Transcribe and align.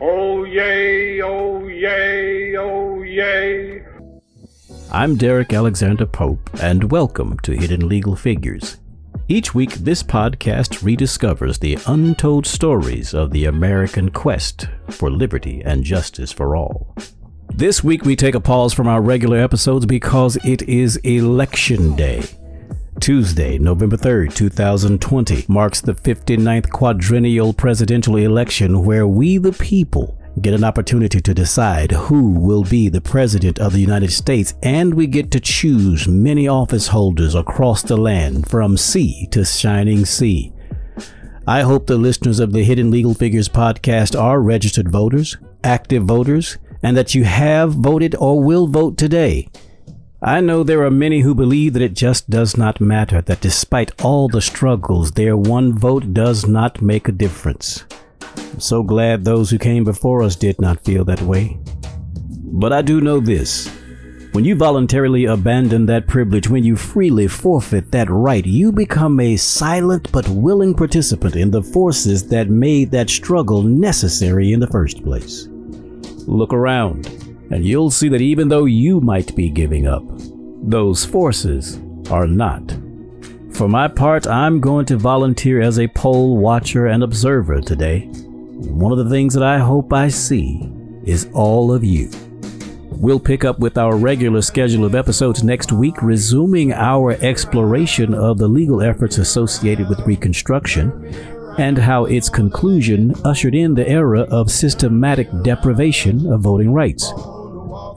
Oh, 0.00 0.44
yay, 0.44 1.20
oh, 1.22 1.66
yay, 1.66 2.56
oh, 2.56 3.02
yay. 3.02 3.82
I'm 4.92 5.16
Derrick 5.16 5.52
Alexander 5.52 6.06
Pope, 6.06 6.48
and 6.62 6.92
welcome 6.92 7.36
to 7.40 7.50
Hidden 7.50 7.88
Legal 7.88 8.14
Figures. 8.14 8.76
Each 9.26 9.56
week, 9.56 9.72
this 9.74 10.04
podcast 10.04 10.84
rediscovers 10.84 11.58
the 11.58 11.78
untold 11.88 12.46
stories 12.46 13.12
of 13.12 13.32
the 13.32 13.46
American 13.46 14.12
quest 14.12 14.68
for 14.88 15.10
liberty 15.10 15.62
and 15.64 15.82
justice 15.82 16.30
for 16.30 16.54
all. 16.54 16.94
This 17.52 17.82
week, 17.82 18.04
we 18.04 18.14
take 18.14 18.36
a 18.36 18.40
pause 18.40 18.72
from 18.72 18.86
our 18.86 19.02
regular 19.02 19.38
episodes 19.38 19.84
because 19.84 20.36
it 20.44 20.62
is 20.62 20.96
Election 20.98 21.96
Day. 21.96 22.22
Tuesday, 23.00 23.58
November 23.58 23.96
3rd, 23.96 24.34
2020, 24.34 25.44
marks 25.48 25.80
the 25.80 25.94
59th 25.94 26.70
quadrennial 26.70 27.52
presidential 27.52 28.16
election 28.16 28.84
where 28.84 29.06
we, 29.06 29.38
the 29.38 29.52
people, 29.52 30.18
get 30.42 30.54
an 30.54 30.64
opportunity 30.64 31.20
to 31.20 31.34
decide 31.34 31.92
who 31.92 32.30
will 32.30 32.64
be 32.64 32.88
the 32.88 33.00
President 33.00 33.58
of 33.58 33.72
the 33.72 33.80
United 33.80 34.12
States, 34.12 34.54
and 34.62 34.94
we 34.94 35.06
get 35.06 35.30
to 35.30 35.40
choose 35.40 36.08
many 36.08 36.48
office 36.48 36.88
holders 36.88 37.34
across 37.34 37.82
the 37.82 37.96
land 37.96 38.48
from 38.48 38.76
sea 38.76 39.26
to 39.30 39.44
shining 39.44 40.04
sea. 40.04 40.52
I 41.46 41.62
hope 41.62 41.86
the 41.86 41.96
listeners 41.96 42.40
of 42.40 42.52
the 42.52 42.64
Hidden 42.64 42.90
Legal 42.90 43.14
Figures 43.14 43.48
podcast 43.48 44.18
are 44.20 44.40
registered 44.40 44.90
voters, 44.90 45.36
active 45.64 46.04
voters, 46.04 46.58
and 46.82 46.96
that 46.96 47.14
you 47.14 47.24
have 47.24 47.72
voted 47.72 48.14
or 48.16 48.42
will 48.42 48.66
vote 48.66 48.96
today. 48.96 49.48
I 50.20 50.40
know 50.40 50.64
there 50.64 50.84
are 50.84 50.90
many 50.90 51.20
who 51.20 51.32
believe 51.32 51.74
that 51.74 51.82
it 51.82 51.94
just 51.94 52.28
does 52.28 52.56
not 52.56 52.80
matter, 52.80 53.22
that 53.22 53.40
despite 53.40 54.00
all 54.02 54.26
the 54.26 54.40
struggles, 54.40 55.12
their 55.12 55.36
one 55.36 55.72
vote 55.72 56.12
does 56.12 56.44
not 56.44 56.82
make 56.82 57.06
a 57.06 57.12
difference. 57.12 57.84
I'm 58.36 58.58
so 58.58 58.82
glad 58.82 59.24
those 59.24 59.48
who 59.48 59.58
came 59.58 59.84
before 59.84 60.24
us 60.24 60.34
did 60.34 60.60
not 60.60 60.84
feel 60.84 61.04
that 61.04 61.22
way. 61.22 61.56
But 62.50 62.72
I 62.72 62.82
do 62.82 63.00
know 63.00 63.20
this. 63.20 63.68
When 64.32 64.44
you 64.44 64.56
voluntarily 64.56 65.26
abandon 65.26 65.86
that 65.86 66.08
privilege, 66.08 66.48
when 66.48 66.64
you 66.64 66.74
freely 66.74 67.28
forfeit 67.28 67.92
that 67.92 68.10
right, 68.10 68.44
you 68.44 68.72
become 68.72 69.20
a 69.20 69.36
silent 69.36 70.10
but 70.10 70.28
willing 70.28 70.74
participant 70.74 71.36
in 71.36 71.52
the 71.52 71.62
forces 71.62 72.26
that 72.26 72.50
made 72.50 72.90
that 72.90 73.08
struggle 73.08 73.62
necessary 73.62 74.52
in 74.52 74.58
the 74.58 74.66
first 74.66 75.04
place. 75.04 75.46
Look 76.26 76.52
around 76.52 77.06
and 77.50 77.64
you'll 77.64 77.90
see 77.90 78.08
that 78.08 78.20
even 78.20 78.48
though 78.48 78.64
you 78.64 79.00
might 79.00 79.34
be 79.34 79.48
giving 79.48 79.86
up, 79.86 80.04
those 80.62 81.04
forces 81.04 81.80
are 82.10 82.26
not. 82.26 82.76
For 83.52 83.68
my 83.68 83.88
part, 83.88 84.26
I'm 84.26 84.60
going 84.60 84.86
to 84.86 84.96
volunteer 84.96 85.60
as 85.60 85.78
a 85.78 85.88
poll 85.88 86.36
watcher 86.36 86.86
and 86.86 87.02
observer 87.02 87.60
today. 87.60 88.08
One 88.12 88.92
of 88.92 88.98
the 88.98 89.10
things 89.10 89.34
that 89.34 89.42
I 89.42 89.58
hope 89.58 89.92
I 89.92 90.08
see 90.08 90.70
is 91.04 91.28
all 91.32 91.72
of 91.72 91.82
you. 91.82 92.10
We'll 92.90 93.20
pick 93.20 93.44
up 93.44 93.60
with 93.60 93.78
our 93.78 93.96
regular 93.96 94.42
schedule 94.42 94.84
of 94.84 94.94
episodes 94.94 95.44
next 95.44 95.72
week, 95.72 96.02
resuming 96.02 96.72
our 96.72 97.12
exploration 97.12 98.12
of 98.12 98.38
the 98.38 98.48
legal 98.48 98.82
efforts 98.82 99.18
associated 99.18 99.88
with 99.88 100.00
Reconstruction 100.00 101.14
and 101.58 101.78
how 101.78 102.04
its 102.04 102.28
conclusion 102.28 103.14
ushered 103.24 103.54
in 103.54 103.74
the 103.74 103.88
era 103.88 104.22
of 104.22 104.50
systematic 104.50 105.28
deprivation 105.42 106.32
of 106.32 106.40
voting 106.40 106.72
rights. 106.72 107.12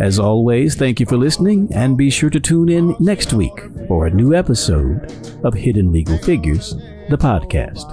As 0.02 0.18
always, 0.18 0.74
thank 0.74 1.00
you 1.00 1.06
for 1.06 1.16
listening, 1.16 1.72
and 1.72 1.96
be 1.96 2.10
sure 2.10 2.32
to 2.32 2.40
tune 2.40 2.70
in 2.70 2.96
next 3.00 3.34
week 3.34 3.54
for 3.88 4.08
a 4.08 4.10
new 4.10 4.34
episode 4.34 5.14
of 5.46 5.54
Hidden 5.54 5.92
Legal 5.92 6.18
Figures, 6.18 6.74
the 7.10 7.20
podcast. 7.20 7.86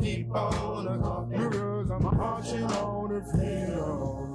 keep 0.00 0.30
on, 0.30 0.86
I'm 1.90 2.02
marching 2.16 2.62
on. 2.62 4.27